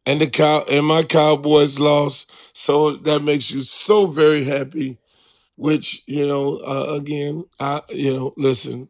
[0.06, 2.30] and the cow and my Cowboys lost.
[2.52, 4.98] So that makes you so very happy.
[5.56, 8.88] Which you know, uh, again, I you know, listen,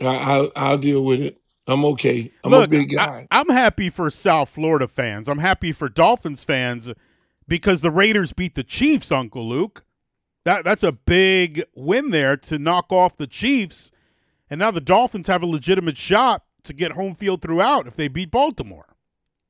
[0.00, 1.36] I, I I'll deal with it.
[1.66, 2.32] I'm okay.
[2.42, 3.28] I'm a big guy.
[3.30, 5.28] I, am happy for South Florida fans.
[5.28, 6.92] I'm happy for Dolphins fans
[7.46, 9.84] because the Raiders beat the Chiefs, Uncle Luke.
[10.44, 13.92] That that's a big win there to knock off the Chiefs.
[14.50, 18.08] And now the Dolphins have a legitimate shot to get home field throughout if they
[18.08, 18.86] beat Baltimore.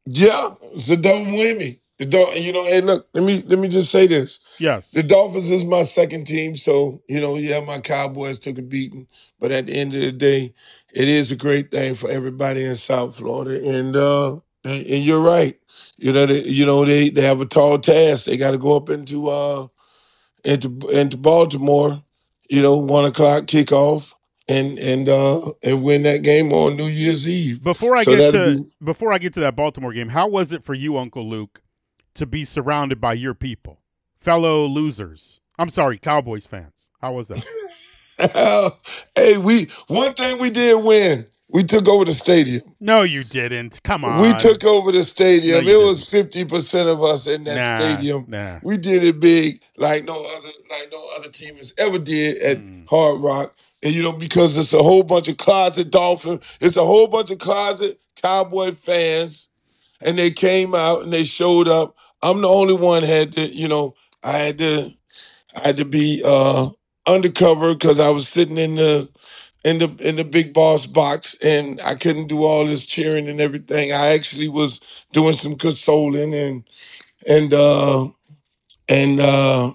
[0.06, 1.80] yeah, it's a double whammy.
[1.98, 4.40] The Dol- you know, hey, look, let me let me just say this.
[4.58, 4.90] Yes.
[4.90, 9.06] The Dolphins is my second team, so you know, yeah, my Cowboys took a beating,
[9.38, 10.54] but at the end of the day,
[10.94, 13.62] it is a great thing for everybody in South Florida.
[13.68, 15.58] And uh, and, and you're right.
[15.98, 18.24] You know, they, you know, they they have a tall task.
[18.24, 19.66] They got to go up into uh
[20.42, 22.02] into into Baltimore.
[22.48, 24.14] You know, one o'clock kickoff,
[24.50, 27.62] and and uh and win that game on New Year's Eve.
[27.62, 30.52] Before I So get to be- before I get to that Baltimore game, how was
[30.52, 31.62] it for you, Uncle Luke,
[32.14, 33.80] to be surrounded by your people,
[34.20, 35.40] fellow losers?
[35.58, 36.90] I'm sorry, Cowboys fans.
[37.00, 37.44] How was that?
[39.16, 41.26] hey, we one thing we did win.
[41.52, 42.62] We took over the stadium.
[42.78, 43.82] no, you didn't.
[43.82, 44.20] Come on.
[44.20, 45.64] We took over the stadium.
[45.64, 48.24] No, it was fifty percent of us in that Nah, stadium.
[48.28, 48.60] Nah.
[48.62, 52.58] We did it big, like no other, like no other team has ever did at
[52.58, 52.88] Mm.
[52.88, 53.54] Hard Rock.
[53.83, 57.31] And you know, because it's a whole bunch of closet Dolphin, it's a whole bunch
[57.31, 59.49] of closet Cowboy fans,
[60.01, 61.97] and they came out and they showed up.
[62.23, 64.95] I'm the only one had to, you know, I had to,
[65.57, 66.71] I had to be uh
[67.07, 69.09] undercover because I was sitting in the
[69.64, 73.40] in the in the big boss box and I couldn't do all this cheering and
[73.40, 73.93] everything.
[73.93, 74.81] I actually was
[75.12, 76.64] doing some consoling and
[77.27, 78.09] and uh
[78.88, 79.75] and uh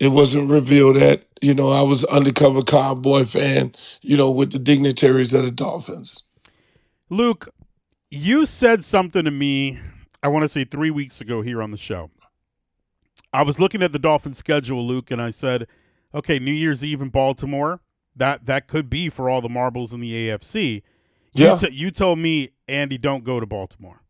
[0.00, 4.58] it wasn't revealed that you know I was undercover cowboy fan, you know, with the
[4.58, 6.24] dignitaries of the Dolphins.
[7.10, 7.48] Luke,
[8.10, 9.78] you said something to me,
[10.22, 12.10] I want to say three weeks ago here on the show.
[13.32, 15.66] I was looking at the Dolphins schedule, Luke, and I said,
[16.14, 17.80] okay, New Year's Eve in Baltimore,
[18.16, 20.82] that that could be for all the marbles in the AFC.
[21.34, 21.56] You, Yeah.
[21.56, 24.00] t- you told me, Andy, don't go to Baltimore.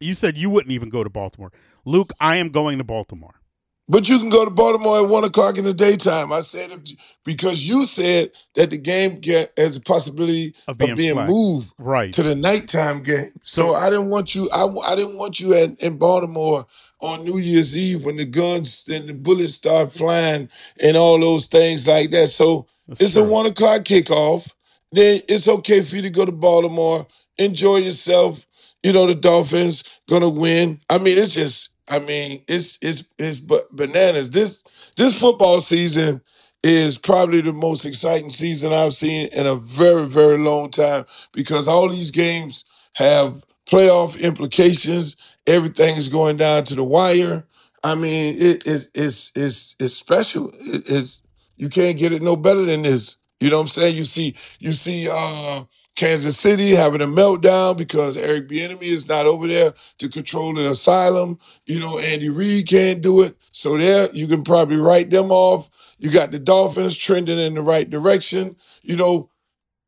[0.00, 1.52] You said you wouldn't even go to Baltimore.
[1.84, 3.40] Luke, I am going to Baltimore.
[3.88, 6.32] But you can go to Baltimore at one o'clock in the daytime.
[6.32, 6.80] I said if,
[7.24, 11.68] because you said that the game get as a possibility Of of being being, moved
[11.78, 12.12] Right.
[12.14, 13.30] to the nighttime game.
[13.44, 14.50] So- So, I didn't want you.
[14.50, 16.66] I, I didn't want you at, in Baltimore
[17.00, 20.48] on New Year's Eve when the guns and the bullets start flying
[20.80, 22.28] and all those things like that.
[22.30, 24.48] So it's a one o'clock kickoff.
[24.90, 27.06] Then it's okay for you to go to Baltimore,
[27.38, 28.46] enjoy yourself.
[28.82, 30.80] You know the Dolphins gonna win.
[30.90, 31.68] I mean, it's just.
[31.88, 34.30] I mean, it's it's it's but bananas.
[34.30, 34.64] This
[34.96, 36.22] this football season
[36.64, 41.68] is probably the most exciting season I've seen in a very very long time because
[41.68, 45.16] all these games have playoff implications.
[45.46, 47.46] Everything is going down to the wire.
[47.84, 50.50] I mean, it, it's it's it's it's special.
[50.60, 51.22] It- it's
[51.56, 53.16] you can't get it no better than this.
[53.40, 53.96] You know what I'm saying?
[53.96, 55.64] You see you see uh
[55.96, 60.70] Kansas City having a meltdown because Eric Bieniemy is not over there to control the
[60.70, 61.38] asylum.
[61.66, 63.36] You know, Andy Reid can't do it.
[63.52, 65.70] So there you can probably write them off.
[65.98, 68.56] You got the Dolphins trending in the right direction.
[68.82, 69.30] You know,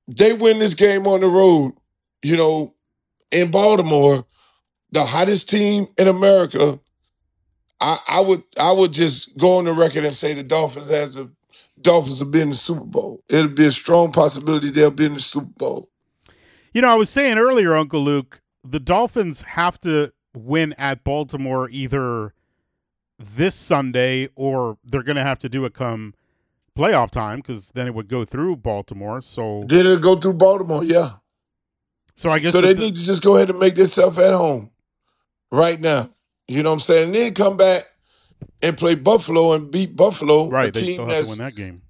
[0.08, 1.74] they win this game on the road,
[2.22, 2.74] you know,
[3.32, 4.26] in Baltimore,
[4.92, 6.80] the hottest team in America.
[7.80, 11.16] I, I would I would just go on the record and say the Dolphins has
[11.16, 11.30] a
[11.80, 13.22] Dolphins will be in the Super Bowl.
[13.28, 15.87] It'll be a strong possibility they'll be in the Super Bowl.
[16.72, 21.68] You know, I was saying earlier, Uncle Luke, the Dolphins have to win at Baltimore
[21.70, 22.34] either
[23.18, 26.14] this Sunday or they're going to have to do it come
[26.76, 29.20] playoff time because then it would go through Baltimore.
[29.22, 31.12] So, Then it'll go through Baltimore, yeah.
[32.14, 34.34] so I guess So the- they need to just go ahead and make themselves at
[34.34, 34.70] home
[35.50, 36.10] right now.
[36.46, 37.06] You know what I'm saying?
[37.06, 37.84] And then come back
[38.62, 41.82] and play Buffalo and beat Buffalo, right, they still have to win that game.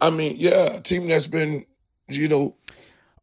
[0.00, 1.66] I mean, yeah, a team that's been,
[2.08, 2.56] you know,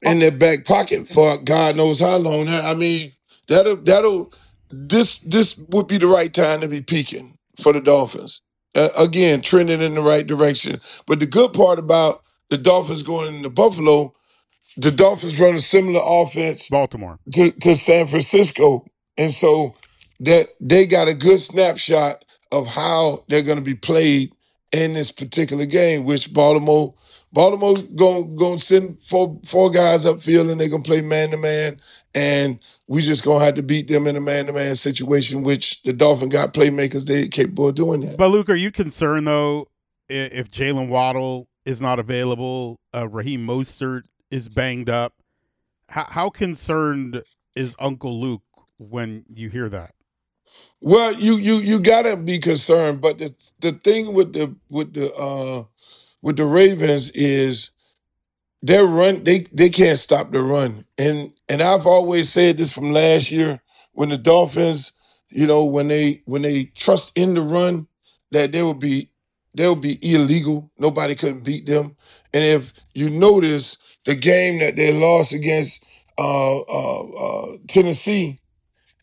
[0.01, 2.49] in their back pocket for God knows how long.
[2.49, 3.13] I mean,
[3.47, 4.33] that'll that'll
[4.69, 8.41] this this would be the right time to be peaking for the Dolphins.
[8.75, 10.81] Uh, again, trending in the right direction.
[11.07, 14.13] But the good part about the Dolphins going into Buffalo,
[14.77, 17.19] the Dolphins run a similar offense Baltimore.
[17.33, 18.85] to, to San Francisco.
[19.17, 19.75] And so
[20.21, 24.33] that they got a good snapshot of how they're going to be played
[24.71, 26.93] in this particular game, which Baltimore
[27.37, 31.29] Baltimore going going to send four four guys upfield and they're going to play man
[31.29, 31.79] to man
[32.15, 35.43] and we just going to have to beat them in a man to man situation
[35.43, 38.17] which the Dolphin got playmakers they capable of doing that.
[38.17, 39.67] But Luke, are you concerned though
[40.09, 45.13] if Jaylen Waddle is not available, uh, Raheem Mostert is banged up?
[45.89, 47.21] How, how concerned
[47.55, 48.41] is Uncle Luke
[48.79, 49.91] when you hear that?
[50.81, 55.13] Well, you you you gotta be concerned, but the the thing with the with the
[55.13, 55.65] uh
[56.21, 57.71] with the Ravens is
[58.61, 60.85] their run they they can't stop the run.
[60.97, 63.61] And and I've always said this from last year
[63.93, 64.93] when the Dolphins,
[65.29, 67.87] you know, when they when they trust in the run,
[68.31, 69.09] that they will be
[69.53, 70.71] they will be illegal.
[70.77, 71.95] Nobody couldn't beat them.
[72.33, 75.83] And if you notice the game that they lost against
[76.17, 78.39] uh uh uh Tennessee,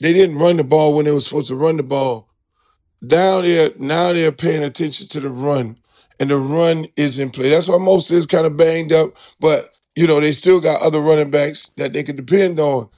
[0.00, 2.28] they didn't run the ball when they were supposed to run the ball.
[3.06, 5.78] Down there, now they're paying attention to the run,
[6.20, 7.50] and the run is in play.
[7.50, 11.00] That's why most is kind of banged up, but you know they still got other
[11.00, 12.88] running backs that they can depend on.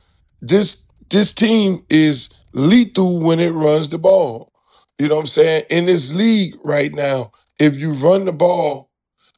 [0.43, 4.53] This this team is lethal when it runs the ball.
[4.99, 5.65] You know what I'm saying?
[5.71, 8.91] In this league right now, if you run the ball,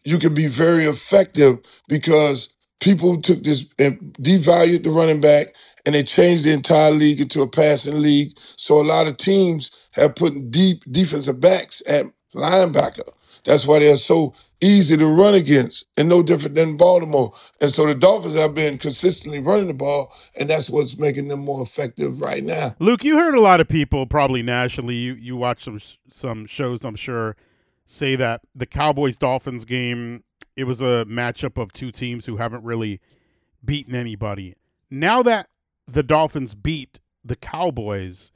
[0.05, 5.49] you can be very effective because people took this and devalued the running back
[5.87, 8.37] and they changed the entire league into a passing league.
[8.57, 13.09] So a lot of teams have put deep defensive backs at linebacker.
[13.45, 17.33] That's why they're so easy to run against and no different than Baltimore.
[17.61, 21.41] And so the Dolphins have been consistently running the ball, and that's what's making them
[21.41, 22.75] more effective right now.
[22.79, 24.97] Luke, you heard a lot of people, probably nationally.
[24.97, 27.37] You you watch some some shows, I'm sure,
[27.85, 30.25] say that the Cowboys Dolphins game
[30.59, 33.01] it was a matchup of two teams who haven't really
[33.65, 34.57] beaten anybody.
[34.91, 35.49] Now that
[35.87, 38.33] the Dolphins beat the Cowboys,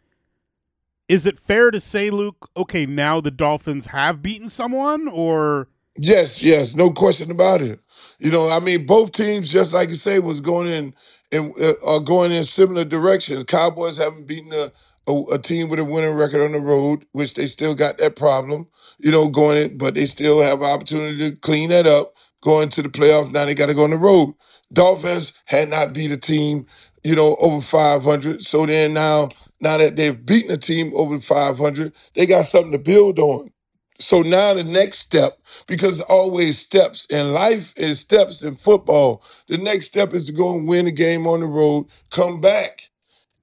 [1.13, 2.51] is it fair to say, Luke?
[2.57, 7.79] Okay, now the Dolphins have beaten someone, or Yes, yes, no question about it.
[8.19, 10.95] You know, I mean, both teams, just like you say, was going in
[11.31, 13.45] and uh, are going in similar directions.
[13.45, 14.73] Cowboys haven't beaten a,
[15.07, 18.17] a, a team with a winning record on the road, which they still got that
[18.17, 22.71] problem, you know, going in, but they still have opportunity to clean that up, going
[22.71, 23.33] to the playoffs.
[23.33, 24.35] Now they got to go on the road.
[24.73, 26.67] Dolphins had not beat a team,
[27.05, 28.43] you know, over 500.
[28.43, 29.29] So then now,
[29.63, 33.53] now that they've beaten a team over 500, they got something to build on.
[34.01, 39.25] So now the next step, because always steps in life is steps in football.
[39.49, 42.83] The next step is to go and win a game on the road, come back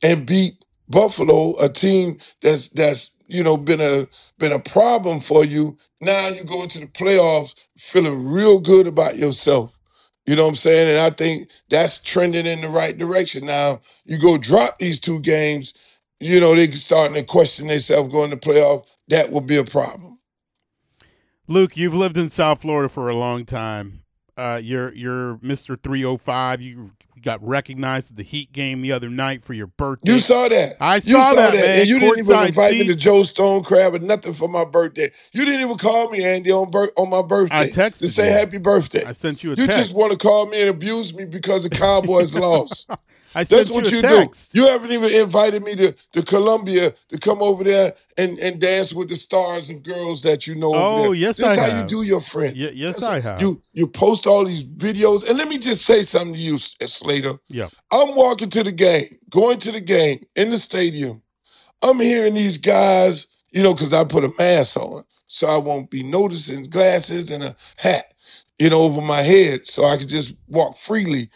[0.03, 4.07] and beat Buffalo, a team that's that's you know been a
[4.39, 5.77] been a problem for you.
[6.01, 9.77] Now you go into the playoffs feeling real good about yourself.
[10.25, 10.89] You know what I'm saying?
[10.89, 13.45] And I think that's trending in the right direction.
[13.45, 15.73] Now you go drop these two games,
[16.19, 18.85] you know, they can starting to question themselves going to playoff.
[19.07, 20.19] That will be a problem.
[21.47, 24.03] Luke, you've lived in South Florida for a long time.
[24.37, 25.81] Uh, you're you're Mr.
[25.81, 26.61] 305.
[26.61, 26.91] You
[27.21, 30.13] got recognized at the Heat game the other night for your birthday.
[30.13, 30.77] You saw that.
[30.79, 31.79] I You saw that, man.
[31.79, 32.95] And you didn't even invite me to.
[32.95, 35.11] Joe Stone Crab or nothing for my birthday.
[35.33, 37.57] You didn't even call me, Andy, on bir- on my birthday.
[37.57, 38.07] I texted you.
[38.07, 38.33] to say you.
[38.33, 39.03] happy birthday.
[39.03, 39.77] I sent you a you text.
[39.77, 42.89] You just want to call me and abuse me because the Cowboys lost.
[43.35, 44.31] I That's what you a do.
[44.53, 48.91] You haven't even invited me to, to Colombia to come over there and, and dance
[48.91, 50.73] with the stars and girls that you know.
[50.73, 51.83] Oh, yes, this I how have.
[51.83, 52.55] you do your friend.
[52.55, 53.41] Ye- yes, That's- I have.
[53.41, 56.87] You you post all these videos, and let me just say something to you, uh,
[56.87, 57.39] Slater.
[57.49, 57.69] yeah.
[57.91, 61.21] I'm walking to the game, going to the game in the stadium.
[61.81, 65.89] I'm hearing these guys, you know, because I put a mask on, so I won't
[65.89, 68.13] be noticing glasses and a hat,
[68.57, 71.29] you know, over my head, so I can just walk freely.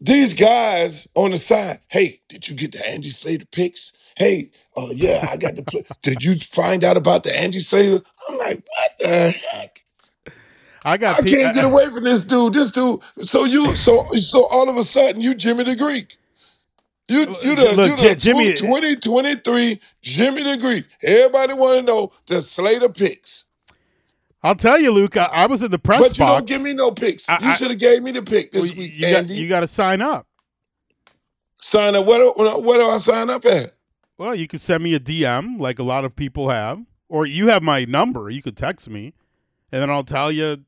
[0.00, 3.92] These guys on the side, hey, did you get the Angie Slater picks?
[4.16, 5.62] Hey, uh, yeah, I got the.
[5.62, 8.02] Pl- did you find out about the Angie Slater?
[8.28, 9.84] I'm like, what the heck?
[10.84, 12.54] I got I pe- can't get away from this dude.
[12.54, 13.00] This dude.
[13.24, 16.16] So you, so so all of a sudden, you Jimmy the Greek.
[17.08, 20.86] You you the Look, you the Jimmy- twenty twenty three Jimmy the Greek.
[21.02, 23.46] Everybody want to know the Slater picks,
[24.42, 25.16] I'll tell you, Luke.
[25.16, 26.38] I, I was in the press but you box.
[26.40, 27.28] don't give me no picks.
[27.28, 29.34] I- you should have gave me the pick this Well, you- week, you got Andy.
[29.34, 30.26] you got to sign up.
[31.60, 32.06] sign up.
[32.06, 33.74] Where do, where do I sign up at?
[34.16, 37.48] Well, you could send me a DM like a lot of people have, or you
[37.48, 38.30] have my number.
[38.30, 39.12] You could text me,
[39.72, 40.64] and then I'll tell you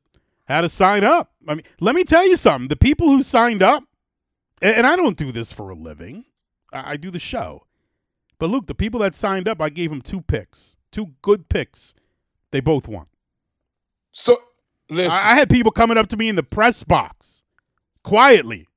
[0.47, 1.31] how to sign up.
[1.47, 2.67] I mean, let me tell you something.
[2.69, 3.83] The people who signed up,
[4.61, 6.25] and, and I don't do this for a living.
[6.73, 7.65] I, I do the show.
[8.39, 11.93] But Luke, the people that signed up, I gave them two picks, two good picks.
[12.51, 13.05] They both won.
[14.11, 14.37] So
[14.89, 17.43] listen, I, I had people coming up to me in the press box,
[18.03, 18.67] quietly.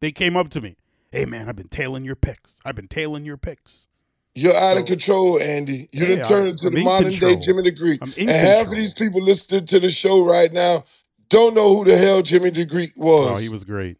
[0.00, 0.76] They came up to me.
[1.12, 2.60] Hey man, I've been tailing your picks.
[2.64, 3.88] I've been tailing your picks.
[4.34, 5.88] you're out of control, Andy.
[5.92, 7.36] You done turned I- into I'm the modern day.
[7.36, 8.00] Jimmy the Greek.
[8.02, 10.84] I'm and half of these people listening to the show right now
[11.28, 13.30] don't know who the hell Jimmy the Greek was.
[13.30, 13.98] Oh, he was great.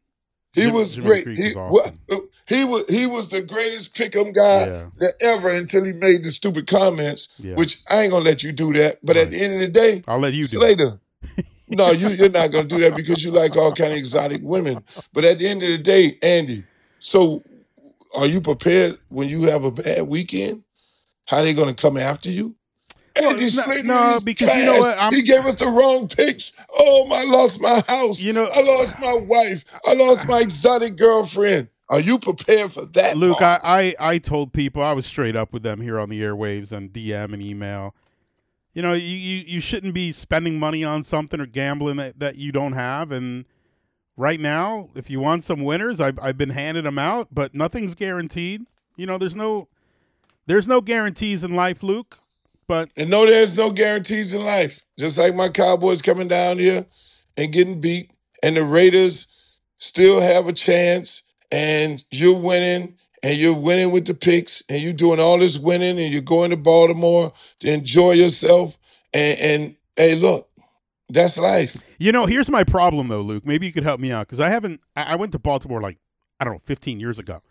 [0.55, 1.27] He Jim- was great.
[1.27, 2.29] He, was awesome.
[2.49, 4.87] he was he was the greatest pick'em guy Yeah.
[4.99, 7.55] that ever until he made the stupid comments, Yeah.
[7.57, 8.99] which I ain't gonna let you do that.
[9.03, 10.61] But at the end of the day, I'll let you do it.
[10.79, 11.01] Slater.
[11.69, 14.83] no, you you're not gonna do that because you like all kind of exotic women.
[15.13, 16.65] But at the end of the day, Andy,
[16.99, 17.43] so
[18.17, 20.63] are you prepared when you have a bad weekend?
[21.27, 22.55] How they gonna come after you?
[23.19, 25.69] Well, Andy no- Slater no, is because you know what, I'm- he gave us the
[25.69, 26.53] wrong picks.
[26.77, 28.21] Oh, I lost my house.
[28.21, 29.65] You know- I lost my wife.
[29.87, 31.69] I lost my exotic girlfriend.
[31.89, 33.17] Are you prepared for that?
[33.17, 33.43] Luke.
[33.43, 36.73] I, I, I told people I was straight up with them here on the airwaves
[36.73, 37.95] and DM and email.
[38.73, 42.37] You know, you, you, you shouldn't be spending money on something or gambling that, that
[42.37, 43.13] you don't have.
[43.13, 43.45] And
[44.17, 47.95] right now, if you want some winners, I've, I've been handing them out, but nothing's
[47.95, 48.63] guaranteed.
[48.97, 49.69] You know, there's no
[50.47, 52.19] there's no guarantees in life, Luke.
[52.67, 54.81] But And no, there's no guarantees in life.
[54.99, 56.87] Just like my Cowboys coming down here
[57.37, 58.11] and getting beat,
[58.43, 59.27] and the Raiders
[59.79, 64.93] still have a chance, and you're winning, and you're winning with the picks, and you're
[64.93, 68.79] doing all this winning, and you're going to Baltimore to enjoy yourself.
[69.13, 70.49] And, and hey, look,
[71.09, 71.77] that's life.
[71.99, 73.47] You know, here's my problem though, Luke.
[73.47, 74.81] Maybe you could help me out because I haven't.
[74.97, 75.99] I I went to Baltimore like
[76.41, 77.43] I don't know, 15 years ago.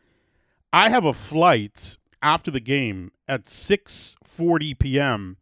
[0.71, 5.37] I have a flight after the game at 6:40 p.m.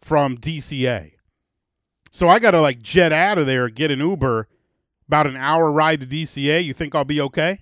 [0.00, 1.12] from DCA,
[2.10, 4.46] so I got to like jet out of there, get an Uber,
[5.08, 6.62] about an hour ride to DCA.
[6.62, 7.60] You think I'll be okay?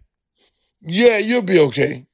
[0.82, 2.06] Yeah, you'll be okay.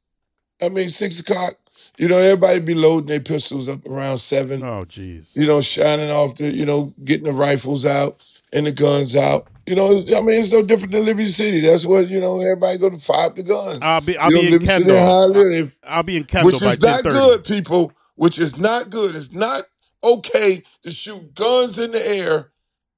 [0.60, 1.54] I mean, six o'clock,
[1.96, 4.62] you know, everybody be loading their pistols up around seven.
[4.62, 5.36] Oh, jeez.
[5.36, 8.22] you know, shining off the, you know, getting the rifles out
[8.52, 9.48] and the guns out.
[9.66, 11.60] You know, I mean, it's no different than Liberty City.
[11.60, 13.78] That's what, you know, everybody go to fire the guns.
[13.82, 14.16] I'll be.
[14.16, 15.36] I'll you know, be in Liberty Kendall.
[15.52, 17.92] If- I'll be in Kendall which is not good, people.
[18.14, 19.14] Which is not good.
[19.16, 19.64] It's not
[20.04, 22.52] okay to shoot guns in the air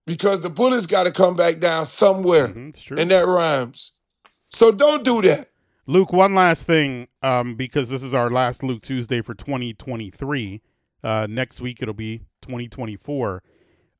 [0.06, 2.96] because the bullets got to come back down somewhere, Mhm, true.
[2.98, 3.92] and that rhymes.
[4.50, 5.48] So don't do that.
[5.86, 10.60] Luke, one last thing, um, because this is our last Luke Tuesday for 2023.
[11.02, 13.42] Uh, next week it'll be 2024.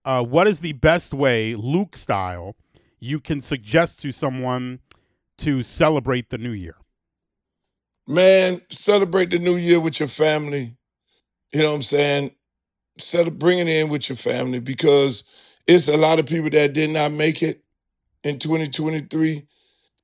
[0.08, 2.56] Uh, what is the best way, Luke style,
[2.98, 4.80] you can suggest to someone
[5.36, 6.76] to celebrate the new year?
[8.06, 10.74] Man, celebrate the new year with your family.
[11.52, 12.30] You know what I'm saying?
[12.98, 15.24] Celebrate, bring it in with your family because
[15.66, 17.62] it's a lot of people that did not make it
[18.24, 19.46] in 2023,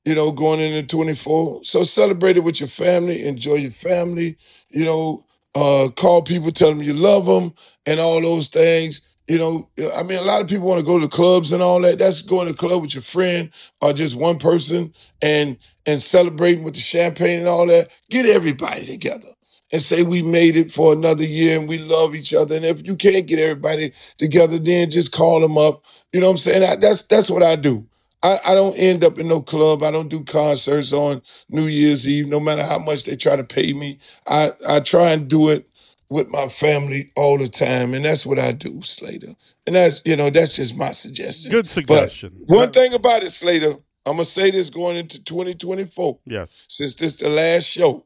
[0.04, 1.64] you know, going into 24.
[1.64, 4.36] So celebrate it with your family, enjoy your family,
[4.68, 5.24] you know,
[5.54, 7.54] uh, call people, tell them you love them,
[7.86, 9.00] and all those things.
[9.28, 11.80] You know, I mean, a lot of people want to go to clubs and all
[11.80, 11.98] that.
[11.98, 13.50] That's going to club with your friend
[13.80, 15.56] or just one person and
[15.86, 17.88] and celebrating with the champagne and all that.
[18.10, 19.28] Get everybody together
[19.72, 22.54] and say we made it for another year and we love each other.
[22.56, 25.84] And if you can't get everybody together, then just call them up.
[26.12, 26.62] You know what I'm saying?
[26.64, 27.86] I, that's that's what I do.
[28.22, 29.82] I, I don't end up in no club.
[29.82, 33.44] I don't do concerts on New Year's Eve, no matter how much they try to
[33.44, 33.98] pay me.
[34.26, 35.62] I, I try and do it
[36.08, 39.34] with my family all the time, and that's what I do, Slater.
[39.66, 41.50] And that's you know that's just my suggestion.
[41.50, 42.34] Good suggestion.
[42.46, 43.76] But one thing about it, Slater,
[44.06, 46.54] I'm gonna say this going into 2024, Yes.
[46.68, 48.04] since this the last show.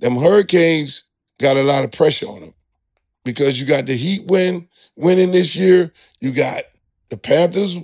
[0.00, 1.02] Them Hurricanes
[1.38, 2.54] got a lot of pressure on them
[3.24, 5.92] because you got the Heat win winning this year.
[6.20, 6.62] You got
[7.10, 7.76] the Panthers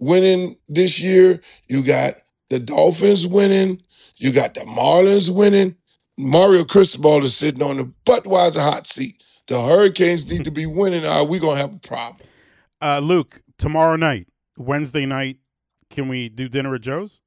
[0.00, 1.40] winning this year.
[1.68, 2.14] You got
[2.48, 3.82] the Dolphins winning.
[4.16, 5.76] You got the Marlins winning.
[6.20, 9.22] Mario Cristobal is sitting on the Budweiser hot seat.
[9.48, 12.26] The Hurricanes need to be winning, or we gonna have a problem.
[12.80, 15.38] Uh, Luke, tomorrow night, Wednesday night,
[15.90, 17.20] can we do dinner at Joe's?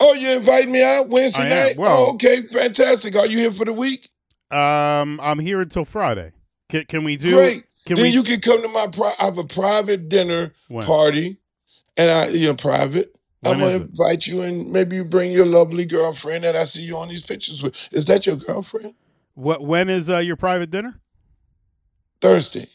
[0.00, 1.66] Oh, you invite me out Wednesday I am.
[1.66, 1.76] night?
[1.78, 3.16] Well- oh, okay, fantastic.
[3.16, 4.10] Are you here for the week?
[4.50, 6.32] Um, I'm here until Friday.
[6.68, 7.34] Can, can we do?
[7.34, 7.64] Great.
[7.84, 8.08] Can then we?
[8.10, 8.86] you can come to my.
[8.86, 10.86] Pri- I have a private dinner When?
[10.86, 11.38] party,
[11.96, 13.14] and I, you know, private.
[13.44, 16.96] I'm gonna invite you, and maybe you bring your lovely girlfriend that I see you
[16.96, 17.74] on these pictures with.
[17.92, 18.94] Is that your girlfriend?
[19.34, 19.62] What?
[19.64, 21.00] When is uh, your private dinner?
[22.20, 22.68] Thursday.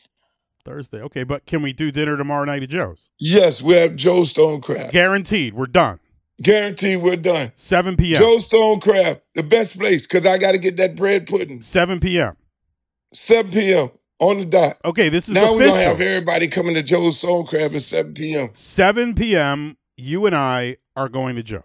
[0.63, 1.01] Thursday.
[1.01, 3.09] Okay, but can we do dinner tomorrow night at Joe's?
[3.19, 4.91] Yes, we have Joe Stone Crab.
[4.91, 5.53] Guaranteed.
[5.53, 5.99] We're done.
[6.41, 7.51] Guaranteed, we're done.
[7.55, 8.19] 7 p.m.
[8.19, 11.61] Joe Stone Crab, the best place, because I got to get that bread pudding.
[11.61, 12.35] 7 p.m.
[13.13, 13.91] 7 p.m.
[14.19, 14.77] on the dot.
[14.83, 15.73] Okay, this is now we're official.
[15.75, 18.49] gonna have everybody coming to Joe Stone Crab at 7 p.m.
[18.53, 19.77] 7 p.m.
[19.95, 21.63] You and I are going to Joe's.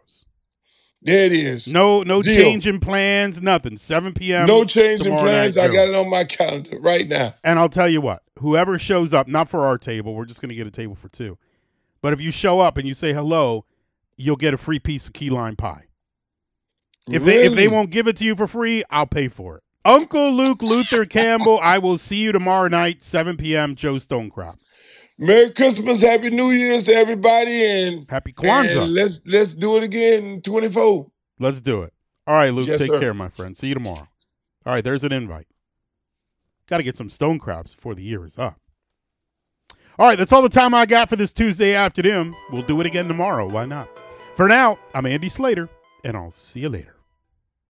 [1.00, 1.68] There it is.
[1.68, 2.34] No, no Deal.
[2.34, 3.40] change in plans.
[3.40, 3.76] Nothing.
[3.76, 4.46] 7 p.m.
[4.46, 5.56] no change in plans.
[5.56, 7.34] I got it on my calendar right now.
[7.44, 10.48] And I'll tell you what, whoever shows up, not for our table, we're just going
[10.48, 11.38] to get a table for two.
[12.02, 13.64] But if you show up and you say hello,
[14.16, 15.84] you'll get a free piece of key lime pie.
[17.08, 19.62] If they if they won't give it to you for free, I'll pay for it.
[19.84, 23.74] Uncle Luke Luther Campbell, I will see you tomorrow night, 7 p.m.
[23.74, 24.58] Joe Stone Crab.
[25.18, 28.84] Merry Christmas, Happy New Year's to everybody, and, Happy Kwanzaa.
[28.84, 31.10] and let's let's do it again in 24.
[31.40, 31.92] Let's do it.
[32.26, 33.00] All right, Luke, Yes, take sir.
[33.00, 33.56] care, my friend.
[33.56, 34.06] See you tomorrow.
[34.66, 35.46] All right, there's an invite.
[36.68, 38.60] Got to get some stone crabs before the year is up.
[39.98, 42.34] All right, that's all the time I got for this Tuesday afternoon.
[42.52, 43.48] We'll do it again tomorrow.
[43.48, 43.88] Why not?
[44.36, 45.68] For now, I'm Andy Slater,
[46.04, 46.94] and I'll see you later.